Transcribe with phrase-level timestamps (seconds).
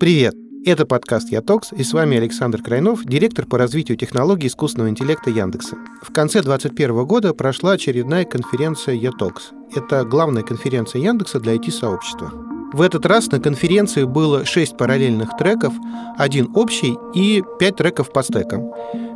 [0.00, 0.34] Привет!
[0.66, 5.76] Это подкаст «Ятокс» и с вами Александр Крайнов, директор по развитию технологий искусственного интеллекта Яндекса.
[6.02, 9.52] В конце 2021 года прошла очередная конференция «Ятокс».
[9.72, 12.32] Это главная конференция Яндекса для IT-сообщества.
[12.72, 15.72] В этот раз на конференции было 6 параллельных треков,
[16.18, 18.72] один общий и 5 треков по стекам.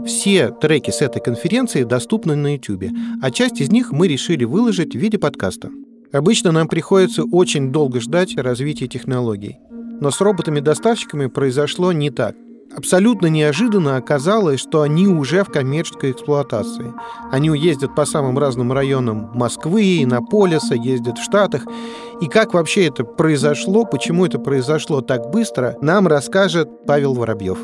[0.07, 2.85] Все треки с этой конференции доступны на YouTube,
[3.21, 5.71] а часть из них мы решили выложить в виде подкаста.
[6.13, 9.59] Обычно нам приходится очень долго ждать развития технологий.
[10.01, 12.37] Но с роботами-доставщиками произошло не так.
[12.77, 16.93] Абсолютно неожиданно оказалось, что они уже в коммерческой эксплуатации.
[17.31, 21.67] Они ездят по самым разным районам Москвы, Иннополиса, ездят в Штатах.
[22.21, 27.59] И как вообще это произошло, почему это произошло так быстро, нам расскажет Павел Воробьев.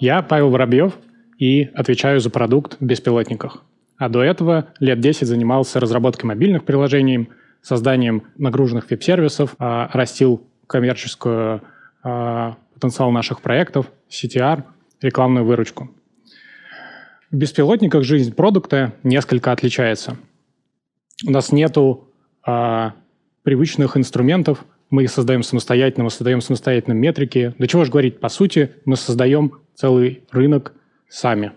[0.00, 0.94] Я Павел Воробьев
[1.38, 3.62] и отвечаю за продукт в беспилотниках.
[3.96, 7.28] А до этого лет 10 занимался разработкой мобильных приложений,
[7.62, 11.62] созданием нагруженных веб-сервисов, а, растил коммерческую
[12.02, 14.64] э, потенциал наших проектов, CTR,
[15.02, 15.90] рекламную выручку.
[17.30, 20.16] В беспилотниках жизнь продукта несколько отличается.
[21.26, 22.08] У нас нету
[22.46, 22.90] э,
[23.42, 27.54] привычных инструментов, мы их создаем самостоятельно, мы создаем самостоятельно метрики.
[27.58, 30.74] До чего же говорить, по сути, мы создаем целый рынок
[31.08, 31.52] сами.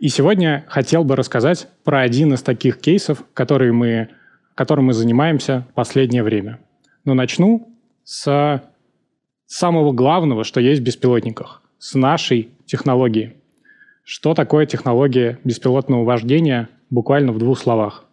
[0.00, 4.08] И сегодня хотел бы рассказать про один из таких кейсов, который мы,
[4.54, 6.58] которым мы занимаемся последнее время.
[7.04, 7.68] Но начну
[8.04, 8.62] с
[9.46, 13.34] самого главного, что есть в беспилотниках, с нашей технологии.
[14.04, 18.04] Что такое технология беспилотного вождения буквально в двух словах?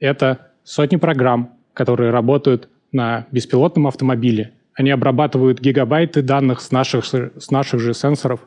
[0.00, 4.52] Это сотни программ, которые работают на беспилотном автомобиле.
[4.74, 8.46] Они обрабатывают гигабайты данных с наших, с наших же сенсоров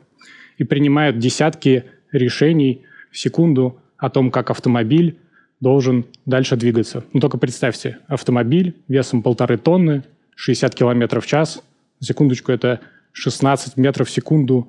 [0.58, 5.18] и принимают десятки решений в секунду о том, как автомобиль
[5.62, 7.04] должен дальше двигаться.
[7.12, 10.02] Ну только представьте, автомобиль весом полторы тонны
[10.34, 11.62] 60 км в час.
[12.00, 12.80] Секундочку, это
[13.12, 14.68] 16 метров в секунду,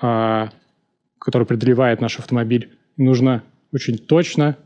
[0.00, 0.50] а,
[1.20, 2.76] который преодолевает наш автомобиль.
[2.96, 4.56] Нужно очень точно,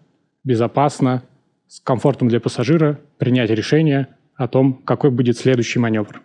[0.43, 1.23] безопасно,
[1.67, 6.23] с комфортом для пассажира принять решение о том, какой будет следующий маневр.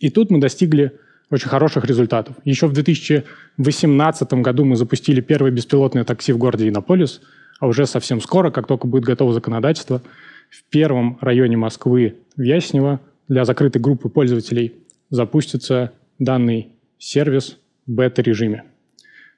[0.00, 0.98] И тут мы достигли
[1.30, 2.34] очень хороших результатов.
[2.44, 7.20] Еще в 2018 году мы запустили первое беспилотное такси в городе Иннополис,
[7.60, 10.02] а уже совсем скоро, как только будет готово законодательство,
[10.50, 14.74] в первом районе Москвы, в Яснево, для закрытой группы пользователей
[15.10, 18.64] запустится данный сервис в бета-режиме.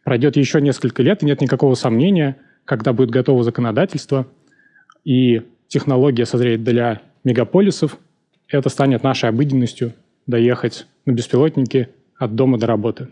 [0.05, 4.27] Пройдет еще несколько лет, и нет никакого сомнения, когда будет готово законодательство
[5.05, 7.99] и технология созреет для мегаполисов,
[8.49, 9.95] это станет нашей обыденностью
[10.27, 13.09] доехать на беспилотнике от дома до работы.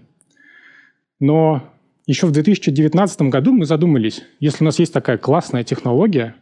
[1.21, 1.74] Но
[2.07, 6.35] еще в 2019 году мы задумались, если у нас есть такая классная технология,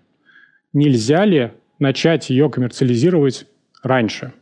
[0.72, 3.46] нельзя ли начать ее коммерциализировать
[3.82, 4.32] раньше?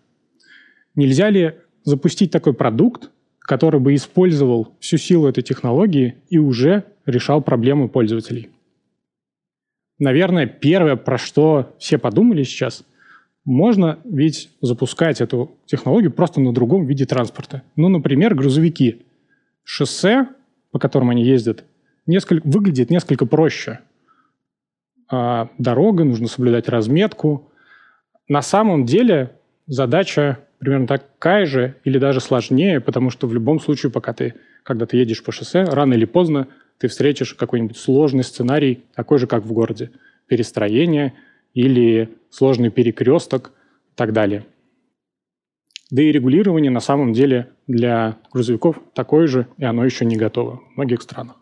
[0.94, 1.54] Нельзя ли
[1.84, 3.10] запустить такой продукт,
[3.40, 8.48] который бы использовал всю силу этой технологии и уже решал проблемы пользователей?
[9.98, 12.84] Наверное, первое, про что все подумали сейчас,
[13.44, 17.62] можно ведь запускать эту технологию просто на другом виде транспорта.
[17.76, 19.02] Ну, например, грузовики.
[19.62, 20.28] Шоссе,
[20.70, 21.64] по которым они ездят,
[22.06, 23.80] несколько, выглядит несколько проще–
[25.10, 27.50] а, дорога, нужно соблюдать разметку.
[28.28, 29.32] На самом деле
[29.66, 34.86] задача примерно такая же или даже сложнее, потому что в любом случае, пока ты, когда
[34.86, 36.46] ты едешь по шоссе, рано или поздно
[36.78, 39.90] ты встретишь какой-нибудь сложный сценарий, такой же, как в городе.
[40.28, 41.14] Перестроение
[41.54, 43.48] или сложный перекресток
[43.92, 44.46] и так далее.
[45.90, 50.56] Да и регулирование на самом деле для грузовиков такое же, и оно еще не готово
[50.56, 51.36] в многих странах.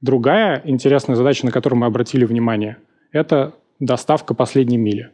[0.00, 2.76] Другая интересная задача, на которую мы обратили внимание,
[3.10, 5.10] это доставка последней мили.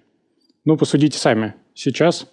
[0.64, 1.54] Ну, посудите сами.
[1.74, 2.30] Сейчас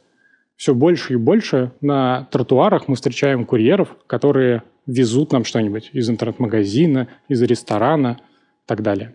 [0.55, 7.07] все больше и больше на тротуарах мы встречаем курьеров, которые везут нам что-нибудь из интернет-магазина,
[7.27, 9.13] из ресторана и так далее.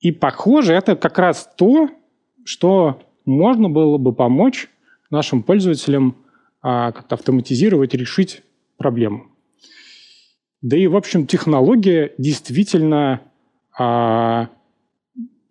[0.00, 1.90] И похоже, это как раз то,
[2.44, 4.68] что можно было бы помочь
[5.10, 6.16] нашим пользователям
[6.66, 8.42] а, как-то автоматизировать, решить
[8.78, 9.26] проблему.
[10.62, 13.20] Да и, в общем, технология действительно
[13.78, 14.48] а,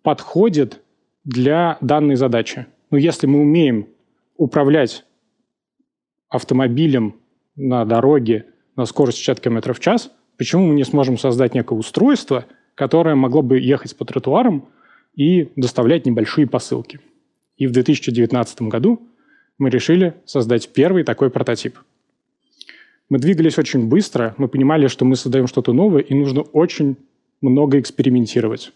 [0.02, 0.82] подходит
[1.22, 2.66] для данной задачи.
[2.90, 3.86] Но если мы умеем
[4.36, 5.04] управлять
[6.28, 7.14] автомобилем
[7.54, 12.44] на дороге на скорость 60 км в час, почему мы не сможем создать некое устройство,
[12.74, 14.68] которое могло бы ехать по тротуарам
[15.14, 16.98] и доставлять небольшие посылки?
[17.56, 19.00] И в 2019 году
[19.58, 21.78] мы решили создать первый такой прототип–
[23.10, 26.96] мы двигались очень быстро, мы понимали, что мы создаем что-то новое, и нужно очень
[27.42, 28.72] много экспериментировать.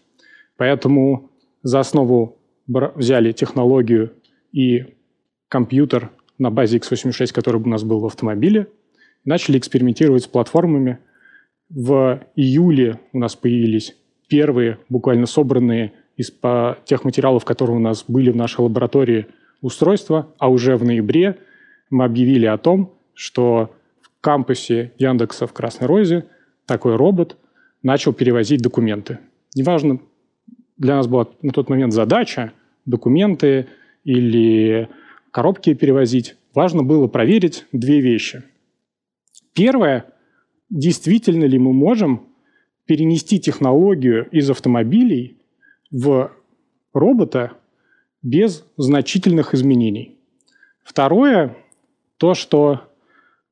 [0.57, 1.31] Поэтому
[1.63, 2.37] за основу
[2.67, 4.13] взяли технологию
[4.53, 4.95] и
[5.49, 8.69] компьютер на базе x86, который у нас был в автомобиле,
[9.25, 10.99] начали экспериментировать с платформами.
[11.71, 13.97] В июле у нас появились
[14.29, 16.33] первые, буквально собранные из
[16.85, 19.27] тех материалов, которые у нас были в нашей лаборатории,
[19.61, 21.39] устройства, а уже в ноябре
[21.91, 26.27] мы объявили о том, что в кампусе Яндекса в Красной Розе
[26.67, 27.37] такой робот
[27.83, 29.19] начал перевозить документы.
[29.55, 30.01] Неважно,
[30.77, 32.53] для нас была на тот момент задача
[32.87, 33.67] документы
[34.05, 34.89] или
[35.31, 36.37] коробки перевозить.
[36.55, 38.43] Важно было проверить две вещи.
[39.55, 40.07] Первое,
[40.71, 42.29] действительно ли мы можем
[42.87, 45.37] перенести технологию из автомобилей
[45.91, 46.33] в
[46.93, 47.53] робота
[48.23, 50.19] без значительных изменений.
[50.83, 51.57] Второе,
[52.17, 52.83] то, что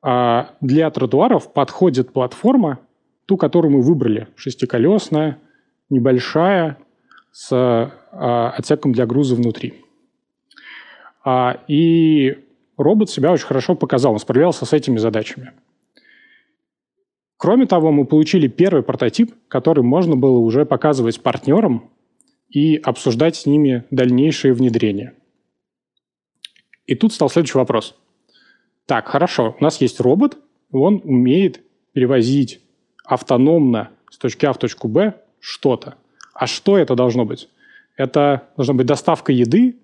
[0.03, 2.81] а, для тротуаров подходит платформа,
[3.27, 5.39] ту, которую мы выбрали, шестиколесная,
[5.91, 6.79] небольшая,
[7.33, 9.85] с а, отсеком для груза внутри.
[11.25, 12.39] А, и
[12.77, 15.53] робот себя очень хорошо показал, он справлялся с этими задачами.
[17.37, 21.91] Кроме того, мы получили первый прототип, который можно было уже показывать партнерам
[22.57, 25.13] и обсуждать с ними дальнейшие внедрения.
[26.87, 27.95] И тут стал следующий вопрос.
[28.87, 30.39] Так, хорошо, у нас есть робот,
[30.71, 31.61] он умеет
[31.93, 32.61] перевозить
[33.05, 35.97] автономно с точки А в точку Б что-то.
[36.33, 37.51] А что это должно быть?
[37.95, 39.77] Это должна быть доставка еды,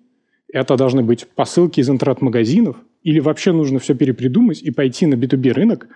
[0.51, 5.51] это должны быть посылки из интернет-магазинов, или вообще нужно все перепридумать и пойти на B2B
[5.51, 5.89] рынок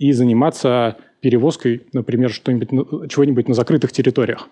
[0.00, 4.48] и заниматься перевозкой, например, чего-нибудь на закрытых территориях,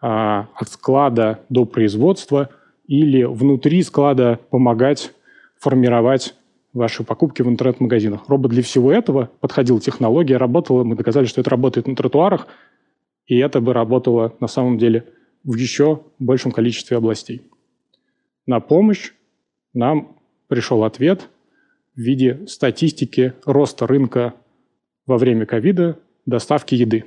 [0.00, 2.50] от склада до производства,
[2.86, 5.12] или внутри склада помогать
[5.58, 6.34] формировать
[6.72, 8.28] ваши покупки в интернет-магазинах.
[8.28, 12.46] Робот для всего этого подходил, технология работала, мы доказали, что это работает на тротуарах,
[13.26, 15.06] и это бы работало на самом деле
[15.42, 17.42] в еще большем количестве областей.
[18.46, 19.12] На помощь
[19.72, 20.16] нам
[20.48, 21.28] пришел ответ
[21.94, 24.34] в виде статистики роста рынка
[25.06, 27.04] во время ковида доставки еды.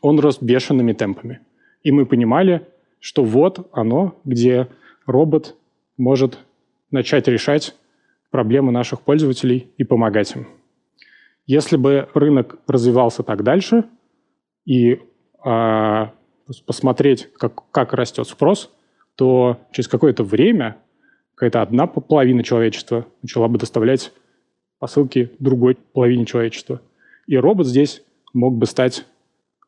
[0.00, 1.40] Он рос бешеными темпами.
[1.82, 2.66] И мы понимали,
[3.00, 4.68] что вот оно, где
[5.06, 5.56] робот
[5.96, 6.38] может
[6.90, 7.74] начать решать
[8.30, 10.46] проблемы наших пользователей и помогать им.
[11.46, 13.84] Если бы рынок развивался так дальше
[14.64, 15.00] и
[15.44, 16.12] а,
[16.66, 18.70] посмотреть, как, как растет спрос,
[19.16, 20.76] то через какое-то время
[21.34, 24.12] какая-то одна половина человечества начала бы доставлять
[24.78, 26.80] посылки другой половине человечества.
[27.26, 28.02] И робот здесь
[28.32, 29.04] мог бы стать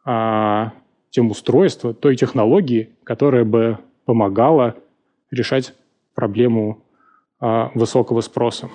[0.05, 0.73] а,
[1.15, 4.75] тем устройством, той технологией, которая бы помогала
[5.31, 5.73] решать
[6.13, 6.83] проблему
[7.39, 8.69] а, высокого спроса.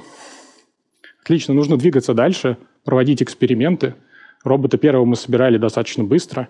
[1.21, 2.55] Отлично, нужно двигаться дальше,
[2.85, 3.95] проводить эксперименты.
[4.45, 6.47] Робота первого мы собирали достаточно быстро,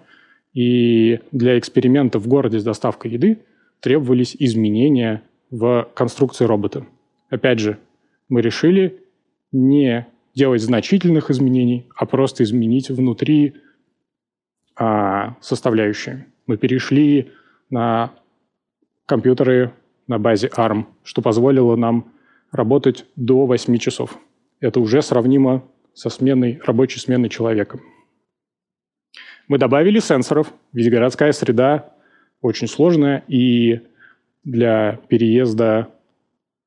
[0.54, 3.40] и для эксперимента в городе с доставкой еды
[3.80, 6.86] требовались изменения в конструкции робота.
[7.32, 7.80] Опять же,
[8.30, 9.02] мы решили
[9.52, 10.06] не
[10.36, 13.56] делать значительных изменений, а просто изменить внутри
[14.80, 16.26] а, составляющие.
[16.48, 17.34] Мы перешли
[17.70, 18.12] на
[19.06, 19.74] компьютеры
[20.08, 22.14] на базе ARM, что позволило нам
[22.52, 24.18] работать до 8 часов.
[24.62, 27.80] Это уже сравнимо со сменой, рабочей сменой человека.
[29.50, 31.94] Мы добавили сенсоров, ведь городская среда
[32.42, 33.82] очень сложная, и
[34.46, 35.90] для переезда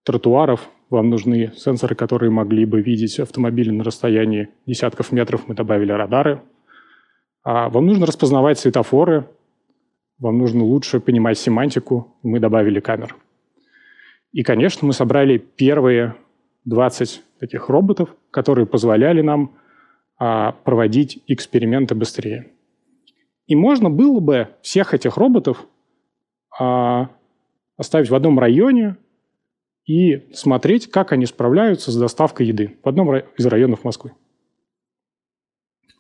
[0.05, 5.49] тротуаров вам нужны сенсоры, которые могли бы видеть автомобили на расстоянии десятков метров.
[5.49, 6.43] Мы добавили радары.
[7.45, 9.27] А вам нужно распознавать светофоры,
[10.19, 12.17] вам нужно лучше понимать семантику.
[12.23, 13.17] Мы добавили камер.
[14.31, 16.15] И, конечно, мы собрали первые
[16.65, 19.57] 20 таких роботов, которые позволяли нам
[20.19, 22.53] а, проводить эксперименты быстрее.
[23.49, 25.67] И можно было бы всех этих роботов
[26.57, 27.09] а,
[27.77, 28.97] оставить в одном районе
[29.85, 34.13] и смотреть, как они справляются с доставкой еды в одном из районов Москвы.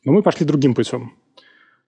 [0.04, 1.12] Но мы пошли другим путем.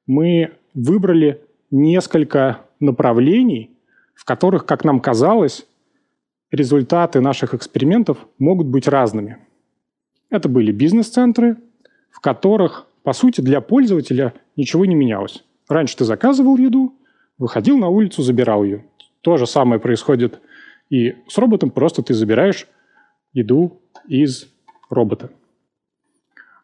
[0.07, 3.71] Мы выбрали несколько направлений,
[4.15, 5.67] в которых, как нам казалось,
[6.51, 9.39] результаты наших экспериментов могут быть разными.
[10.31, 11.57] Это были бизнес-центры,
[12.11, 15.45] в которых, по сути, для пользователя ничего не менялось.
[15.69, 16.95] Раньше ты заказывал еду,
[17.39, 18.85] выходил на улицу, забирал ее.
[19.21, 20.41] То же самое происходит
[20.91, 22.69] и с роботом, просто ты забираешь
[23.33, 24.49] еду из
[24.91, 25.31] робота.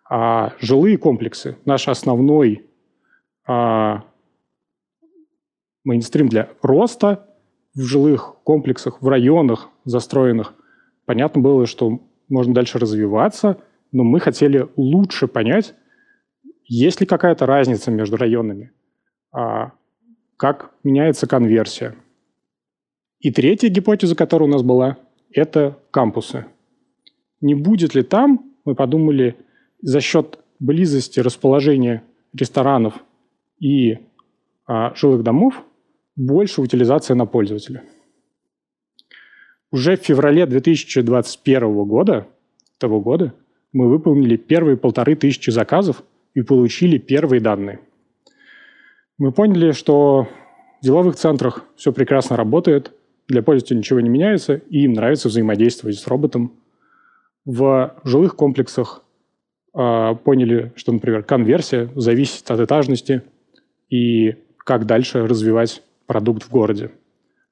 [0.09, 2.67] А жилые комплексы, наш основной
[3.47, 4.05] а,
[5.85, 7.27] мейнстрим для роста
[7.75, 10.55] в жилых комплексах, в районах застроенных,
[11.07, 13.61] понятно было, что можно дальше развиваться,
[13.93, 15.75] но мы хотели лучше понять,
[16.65, 18.73] есть ли какая-то разница между районами,
[19.33, 19.73] а,
[20.37, 21.97] как меняется конверсия.
[23.19, 24.97] И третья гипотеза, которая у нас была,–
[25.33, 26.47] это кампусы.
[27.41, 29.37] Не будет ли там, мы подумали,
[29.83, 32.95] за счет близости расположения ресторанов
[33.61, 33.99] и
[34.67, 35.63] а, жилых домов
[36.17, 37.85] больше утилизация на пользователя.
[39.71, 42.27] Уже в феврале 2021 года,
[42.79, 43.35] того года,
[43.73, 46.03] мы выполнили первые полторы тысячи заказов
[46.35, 47.81] и получили первые данные.
[49.19, 50.29] Мы поняли, что
[50.81, 52.93] в деловых центрах все прекрасно работает,
[53.29, 56.53] для пользователя ничего не меняется, и им нравится взаимодействовать с роботом.
[57.45, 59.05] В жилых комплексах
[59.73, 63.23] э, поняли, что, например, конверсия зависит от этажности
[63.91, 66.93] и как дальше развивать продукт в городе.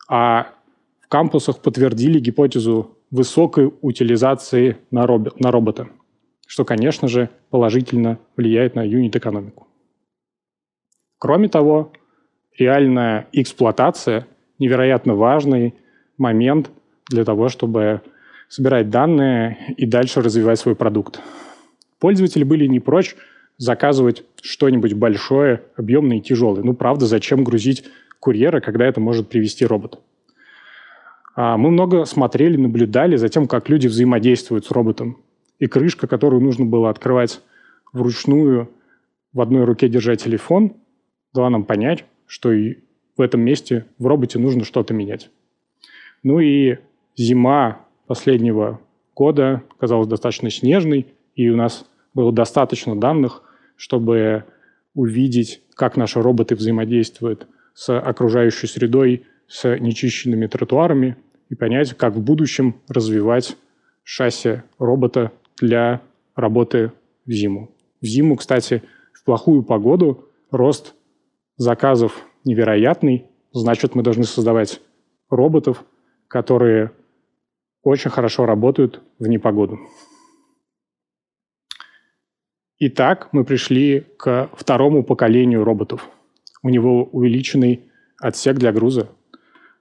[0.09, 0.55] А
[1.01, 5.89] в кампусах подтвердили гипотезу высокой утилизации на, роб- на робота,
[6.47, 9.67] что, конечно же, положительно влияет на юнит-экономику.
[11.19, 11.93] Кроме того,
[12.57, 14.27] реальная эксплуатация–
[14.59, 15.75] невероятно важный
[16.17, 16.71] момент
[17.09, 18.03] для того, чтобы
[18.49, 21.21] собирать данные и дальше развивать свой продукт.
[22.01, 23.17] Пользователи были не прочь
[23.59, 26.63] заказывать что-нибудь большое, объемное и тяжелое.
[26.63, 27.85] Ну, правда, зачем грузить
[28.21, 30.01] курьера, когда это может привести робот?
[31.35, 35.19] А мы много смотрели, наблюдали за тем, как люди взаимодействуют с роботом.
[35.59, 37.41] И крышка, которую нужно было открывать
[37.93, 38.71] вручную,
[39.33, 40.75] в одной руке держа телефон,
[41.35, 42.79] дала нам понять, что и
[43.17, 45.31] в этом месте в роботе нужно что-то менять.
[46.23, 46.79] Ну и
[47.17, 48.81] зима последнего
[49.15, 53.43] года казалась достаточно снежной, и у нас было достаточно данных,
[53.79, 54.45] чтобы
[54.93, 61.17] увидеть, как наши роботы взаимодействуют с окружающей средой, с нечищенными тротуарами,
[61.49, 63.57] и понять, как в будущем развивать
[64.03, 66.03] шасси робота для
[66.35, 66.93] работы
[67.25, 67.71] в зиму.
[68.03, 68.83] В зиму, кстати,
[69.13, 70.95] в плохую погоду рост
[71.57, 74.81] заказов невероятный, значит, мы должны создавать
[75.31, 75.85] роботов,
[76.27, 76.91] которые
[77.83, 79.79] очень хорошо работают в непогоду.
[82.81, 86.09] Итак, мы пришли к второму поколению роботов.
[86.63, 89.09] У него увеличенный отсек для груза,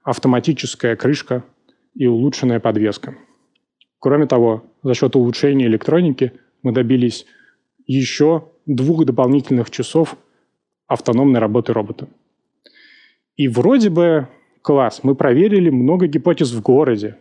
[0.02, 1.44] автоматическая крышка
[1.94, 3.16] и улучшенная подвеска.
[4.00, 7.28] Кроме того, за счет улучшения электроники мы добились
[7.86, 10.18] еще двух дополнительных часов
[10.88, 12.08] автономной работы робота.
[13.36, 14.28] И вроде бы
[14.64, 17.18] класс, мы проверили много гипотез в городе,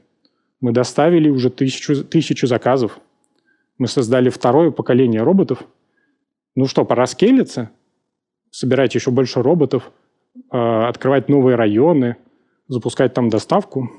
[0.62, 2.98] мы доставили уже тысячу, тысячу заказов,
[3.78, 5.62] мы создали второе поколение роботов.
[6.54, 7.70] Ну что, пора скейлиться?
[8.50, 9.92] Собирать еще больше роботов,
[10.50, 12.16] э, открывать новые районы,
[12.68, 13.90] запускать там доставку.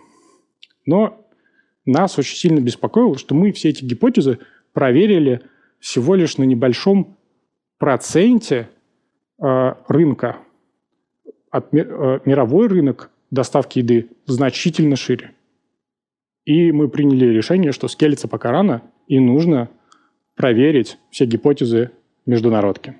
[0.85, 1.27] Но
[1.85, 4.39] нас очень сильно беспокоило, что мы все эти гипотезы
[4.73, 5.41] проверили
[5.79, 7.17] всего лишь на небольшом
[7.77, 8.69] проценте
[9.39, 10.37] э, рынка.
[11.51, 15.33] От, э, мировой рынок доставки еды значительно шире.
[16.45, 19.69] И мы приняли решение, что скелиться пока рано, и нужно
[20.35, 21.91] проверить все гипотезы
[22.25, 22.95] международки.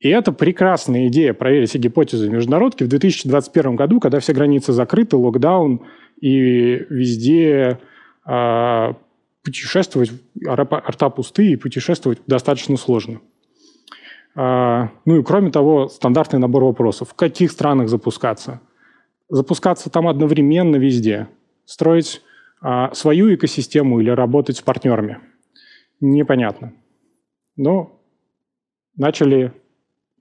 [0.00, 5.16] И это прекрасная идея проверить все гипотезы международки в 2021 году, когда все границы закрыты,
[5.16, 5.82] локдаун,
[6.20, 7.78] и везде
[8.26, 8.94] э,
[9.42, 10.12] путешествовать,
[10.46, 13.20] арта пустые, и путешествовать достаточно сложно.
[14.36, 17.10] Э, ну и кроме того, стандартный набор вопросов.
[17.10, 18.60] В каких странах запускаться?
[19.28, 21.28] Запускаться там одновременно везде.
[21.66, 22.22] Строить
[22.62, 25.18] э, свою экосистему или работать с партнерами–
[26.00, 26.72] непонятно.
[27.56, 28.00] Но
[28.96, 29.52] начали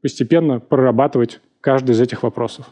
[0.02, 2.70] постепенно прорабатывать каждый из этих вопросов.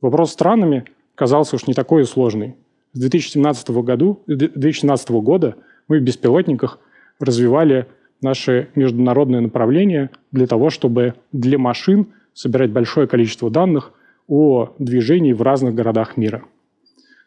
[0.00, 2.56] Вопрос с странами казался уж не такой сложный.
[2.92, 5.56] С 2017 году, 2017 года
[5.88, 6.78] мы в беспилотниках
[7.18, 7.86] развивали
[8.20, 13.92] наши международные направления для того, чтобы для машин собирать большое количество данных
[14.28, 16.44] о движении в разных городах мира.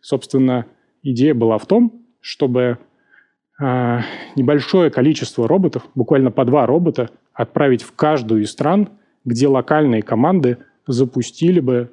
[0.01, 0.65] Собственно,
[1.05, 2.79] идея была в том, чтобы
[3.61, 4.01] а,
[4.35, 8.89] небольшое количество роботов, буквально по два робота, отправить в каждую из стран,
[9.23, 10.57] где локальные команды
[10.87, 11.91] запустили бы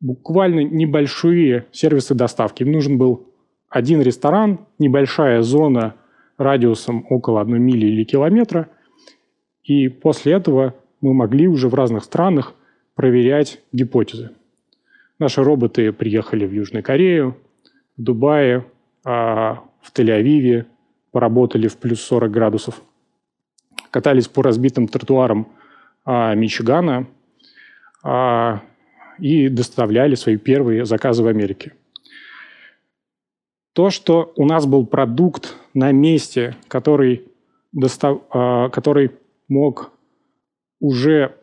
[0.00, 2.62] буквально небольшие сервисы доставки.
[2.62, 3.26] Им нужен был
[3.68, 5.96] один ресторан, небольшая зона
[6.38, 8.68] радиусом около одной мили или километра,
[9.64, 12.54] и после этого мы могли уже в разных странах
[12.94, 14.30] проверять гипотезы.
[15.18, 17.36] Наши роботы приехали в Южную Корею,
[17.96, 18.64] в Дубае,
[19.04, 20.66] а, в Тель-Авиве,
[21.10, 22.82] поработали в плюс 40 градусов.
[23.90, 25.48] Катались по разбитым тротуарам
[26.04, 27.06] а, Мичигана
[28.02, 28.62] а,
[29.18, 31.72] и доставляли свои первые заказы в Америке.
[33.72, 37.28] То, что у нас был продукт на месте, который,
[37.72, 39.12] достав, а, который
[39.48, 39.92] мог
[40.80, 41.36] уже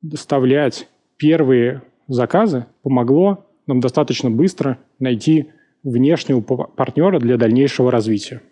[0.00, 5.50] доставлять первые заказы, помогло нам достаточно быстро найти
[5.82, 8.42] внешнего партнера для дальнейшего развития.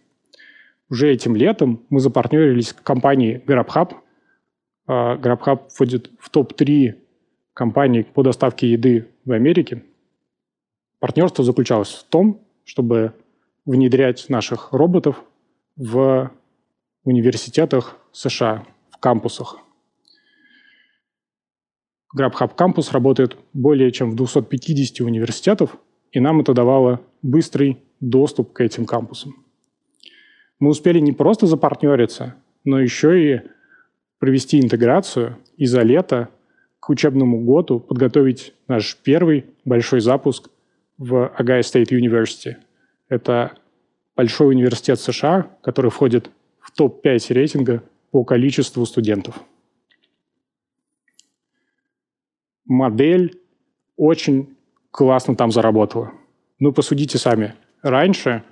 [0.89, 3.95] Уже этим летом мы запартнерились с компанией GrabHub.
[4.87, 6.97] А, GrabHub входит в топ-3
[7.55, 9.85] компаний по доставке еды в Америке.
[10.99, 13.15] Партнерство заключалось в том, чтобы
[13.65, 15.23] внедрять наших роботов
[15.77, 16.31] в
[17.05, 19.59] университетах США, в кампусах.
[22.17, 25.77] GrabHub Campus работает более чем в 250 университетов,
[26.11, 29.45] и нам это давало быстрый доступ к этим кампусам.
[30.59, 32.35] Мы успели не просто запартнериться,
[32.65, 33.41] но еще и
[34.19, 36.29] провести интеграцию и за лето
[36.79, 40.50] к учебному году подготовить наш первый большой запуск
[40.99, 42.57] в Ohio State University.
[43.09, 43.53] Это
[44.17, 49.41] большой университет США, который входит в топ-5 рейтинга по количеству студентов.
[52.67, 53.41] Модель
[53.97, 54.57] очень
[54.91, 56.12] классно там заработала.
[56.61, 57.55] Ну, посудите сами.
[57.83, 58.45] Раньше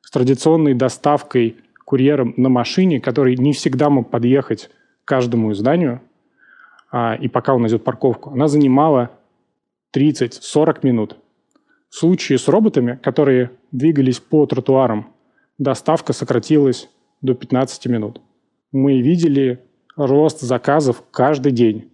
[0.00, 4.68] с традиционной доставкой курьером на машине, который не всегда мог подъехать
[5.04, 6.00] к каждому зданию,
[6.90, 9.12] а, и пока он найдет парковку, она занимала
[9.94, 11.16] 30-40 минут.
[11.88, 15.12] В случае с роботами, которые двигались по тротуарам,
[15.58, 16.88] доставка сократилась
[17.20, 18.20] до 15 минут.
[18.72, 19.62] Мы видели
[19.96, 21.92] рост заказов каждый день.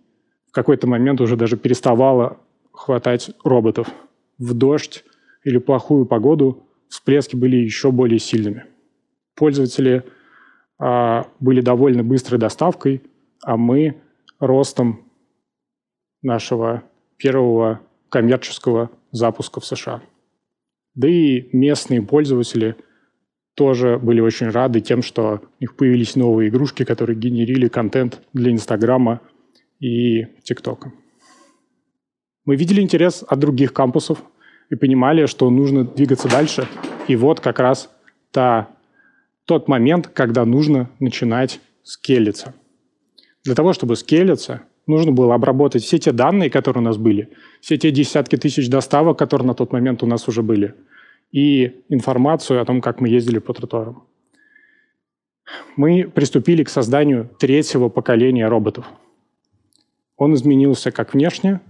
[0.48, 2.38] В какой-то момент уже даже переставало
[2.72, 3.88] хватать роботов.
[4.38, 5.04] В дождь
[5.48, 8.66] или плохую погоду всплески были еще более сильными.
[9.34, 10.04] Пользователи
[10.78, 13.02] а, были довольны быстрой доставкой,
[13.42, 14.00] а мы
[14.38, 15.10] ростом
[16.22, 16.82] нашего
[17.16, 20.02] первого коммерческого запуска в США.
[20.94, 22.76] Да и местные пользователи
[23.54, 28.52] тоже были очень рады тем, что у них появились новые игрушки, которые генерили контент для
[28.52, 29.20] Инстаграма
[29.80, 30.92] и ТикТока.
[32.44, 34.22] Мы видели интерес от других кампусов
[34.70, 36.68] и понимали, что нужно двигаться дальше.
[37.06, 37.90] И вот как раз
[38.30, 38.68] та,
[39.44, 42.54] тот момент, когда нужно начинать скелиться.
[43.44, 47.78] Для того, чтобы скелиться, нужно было обработать все те данные, которые у нас были, все
[47.78, 50.74] те десятки тысяч доставок, которые на тот момент у нас уже были,
[51.32, 54.04] и информацию о том, как мы ездили по тротуарам.
[55.76, 58.86] Мы приступили к созданию третьего поколения роботов.
[60.16, 61.60] Он изменился как внешне,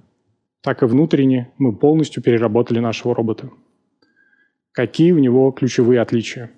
[0.62, 1.52] так и внутренне.
[1.58, 3.50] Мы полностью переработали нашего робота.
[4.72, 6.50] Какие у него ключевые отличия?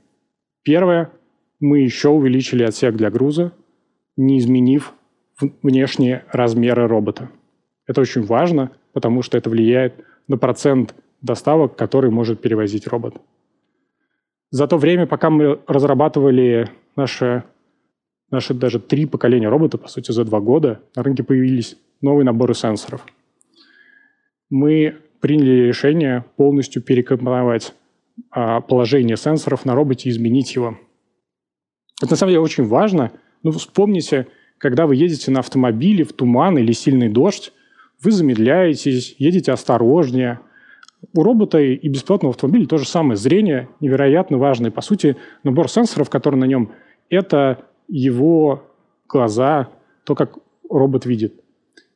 [0.63, 1.11] Первое.
[1.59, 3.53] Мы еще увеличили отсек для груза,
[4.17, 4.95] не изменив
[5.63, 7.31] внешние размеры робота.
[7.87, 9.95] Это очень важно, потому что это влияет
[10.29, 13.21] на процент доставок, который может перевозить робот.
[14.51, 17.45] За то время, пока мы разрабатывали наши,
[18.31, 22.55] наши даже три поколения робота, по сути, за два года, на рынке появились новые наборы
[22.55, 23.07] сенсоров.
[24.51, 27.75] Мы приняли решение полностью перекомпоновать
[28.31, 30.79] а, положение сенсоров на роботе и изменить его.
[32.03, 33.13] Это на самом деле очень важно.
[33.43, 34.27] Ну, вспомните,
[34.59, 37.53] когда вы едете на автомобиле в туман или сильный дождь,
[38.03, 40.41] вы замедляетесь, едете осторожнее.
[41.15, 43.17] У робота и беспилотного автомобиля то же самое.
[43.17, 44.71] Зрение невероятно важное.
[44.71, 46.73] По сути, набор сенсоров, который на нем,
[47.09, 48.65] это его
[49.09, 49.69] глаза,
[50.05, 51.35] то, как робот видит.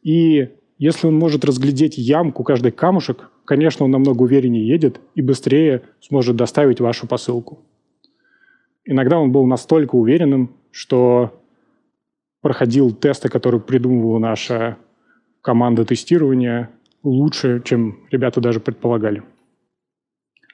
[0.02, 5.82] И если он может разглядеть ямку, каждый камушек, конечно, он намного увереннее едет и быстрее
[6.00, 7.60] сможет доставить вашу посылку.
[8.84, 11.40] Иногда он был настолько уверенным, что
[12.42, 14.76] проходил тесты, которые придумывала наша
[15.40, 16.70] команда тестирования,
[17.02, 19.22] лучше, чем ребята даже предполагали.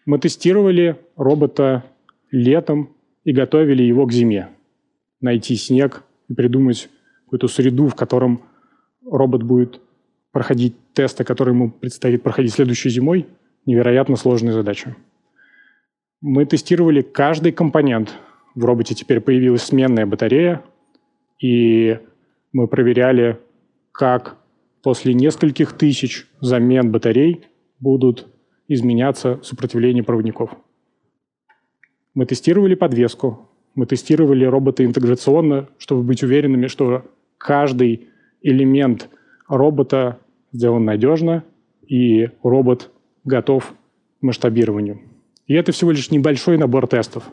[0.04, 1.84] Мы тестировали робота
[2.30, 2.90] летом
[3.24, 4.50] и готовили его к зиме.
[5.20, 6.88] Найти снег и придумать
[7.24, 8.42] какую-то среду, в котором
[9.04, 9.80] робот будет
[10.32, 13.26] проходить тесты, которые ему предстоит проходить следующей зимой,
[13.66, 14.96] невероятно сложная задача.
[16.20, 18.14] Мы тестировали каждый компонент.
[18.54, 20.62] В роботе теперь появилась сменная батарея,
[21.40, 21.98] и
[22.52, 23.38] мы проверяли,
[23.92, 24.36] как
[24.82, 27.46] после нескольких тысяч замен батарей
[27.78, 28.28] будут
[28.68, 30.50] изменяться сопротивление проводников.
[32.14, 37.04] Мы тестировали подвеску, мы тестировали робота интеграционно, чтобы быть уверенными, что
[37.38, 38.08] каждый
[38.42, 39.08] элемент
[39.50, 40.18] робота
[40.52, 41.44] сделан надежно,
[41.86, 42.90] и робот
[43.24, 43.74] готов
[44.20, 45.00] к масштабированию.
[45.46, 47.24] И это всего лишь небольшой набор тестов.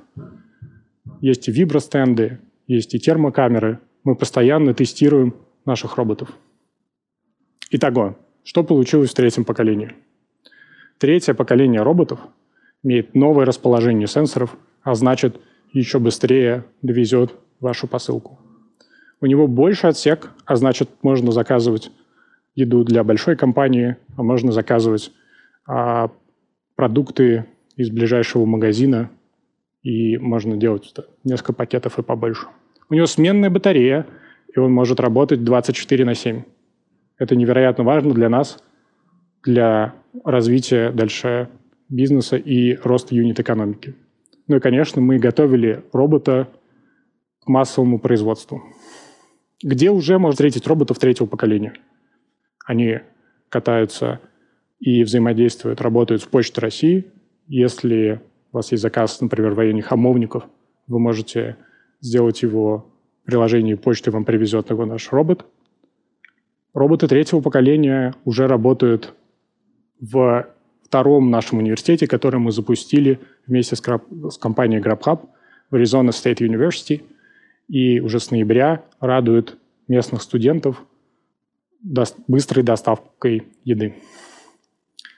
[1.21, 6.30] Есть и вибростенды, есть и термокамеры, мы постоянно тестируем наших роботов.
[7.69, 9.93] Итого, что получилось в третьем поколении?
[10.97, 12.19] Третье поколение роботов
[12.84, 15.39] имеет новое расположение сенсоров, а значит,
[15.73, 18.39] еще быстрее довезет вашу посылку.
[19.19, 21.91] У него больше отсек, а значит, можно заказывать
[22.58, 25.12] еду для большой компании, а можно заказывать
[25.67, 26.10] а,
[26.76, 29.12] продукты из ближайшего магазина,
[29.84, 30.91] и можно делать
[31.24, 32.48] несколько пакетов и побольше.
[32.89, 34.08] У него сменная батарея,
[34.54, 36.43] и он может работать 24 на 7.
[37.20, 38.58] Это невероятно важно для нас,
[39.43, 39.93] для
[40.26, 41.50] развития дальше
[41.89, 43.96] бизнеса и роста юнит-экономики.
[44.48, 46.48] Ну и, конечно, мы готовили робота
[47.43, 48.63] к массовому производству,
[49.62, 51.74] где уже можно встретить роботов третьего поколения.
[52.67, 52.99] Они
[53.47, 54.19] катаются
[54.80, 57.06] и взаимодействуют, работают с Почтой России.
[57.47, 60.43] Если у вас есть заказ, например, в районе Хамовников,
[60.88, 61.56] вы можете
[62.01, 62.91] сделать его
[63.23, 65.45] в приложении почты, вам привезет его наш робот.
[66.73, 69.13] Роботы третьего поколения уже работают
[70.01, 70.45] в
[70.84, 75.21] втором нашем университете, который мы запустили вместе с, с компанией GrabHub
[75.71, 77.01] в Arizona State University.
[77.69, 80.84] И уже с ноября радует местных студентов
[81.82, 83.96] быстрой доставкой еды.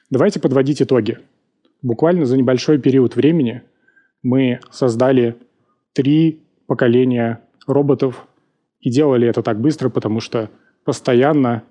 [0.10, 1.19] Давайте подводить итоги.
[1.82, 3.63] Буквально за небольшой период времени
[4.24, 5.36] мы создали
[5.93, 8.28] три поколения роботов
[8.80, 10.50] и делали это так быстро, потому что
[10.84, 11.63] постоянно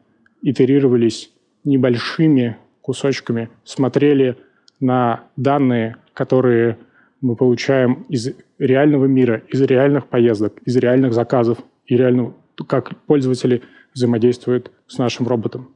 [0.43, 1.33] итерировались
[1.65, 4.37] небольшими кусочками, смотрели
[4.81, 6.79] на данные, которые
[7.21, 12.33] мы получаем из реального мира, из реальных поездок, из реальных заказов и реально
[12.67, 13.63] как пользователи
[13.99, 15.69] взаимодействуют с нашим роботом.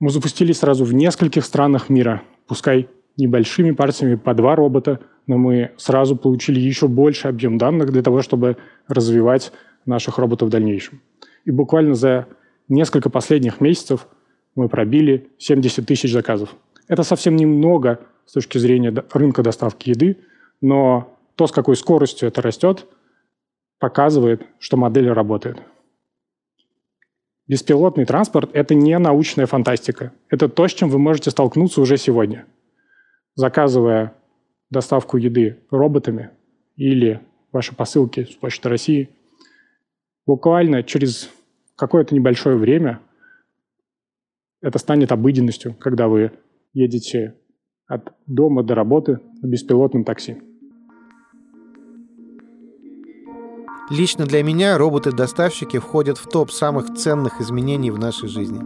[0.00, 5.72] Мы запустились сразу в нескольких странах мира, пускай небольшими партиями по два робота, но мы
[5.76, 8.56] сразу получили еще больше объем данных для того, чтобы
[8.88, 9.52] развивать
[9.86, 11.00] наших роботов в дальнейшем.
[11.44, 12.26] И буквально за
[12.68, 14.06] несколько последних месяцев
[14.54, 16.54] мы пробили 70 тысяч заказов.
[16.88, 20.18] Это совсем немного с точки зрения рынка доставки еды,
[20.60, 22.86] но то, с какой скоростью это растет,
[23.78, 25.58] показывает, что модель работает.
[27.48, 30.12] Беспилотный транспорт– это не научная фантастика.
[30.28, 32.44] Это то, с чем вы можете столкнуться уже сегодня.
[33.36, 34.14] Заказывая
[34.70, 36.30] доставку еды роботами
[36.74, 37.20] или
[37.52, 39.10] ваши посылки с Почты России,
[40.26, 41.30] буквально через
[41.76, 43.00] какое-то небольшое время
[44.60, 46.32] это станет обыденностью, когда вы
[46.72, 47.34] едете
[47.86, 50.42] от дома до работы на беспилотном такси.
[53.88, 58.60] Лично для меня роботы-доставщики входят в топ самых ценных изменений в нашей жизни.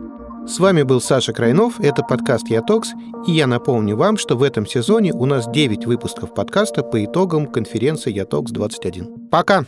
[0.46, 2.92] С вами был Саша Крайнов, это подкаст «Ятокс»,
[3.26, 7.46] и я напомню вам, что в этом сезоне у нас 9 выпусков подкаста по итогам
[7.46, 9.28] конференции «Ятокс-21».
[9.30, 9.66] Пока!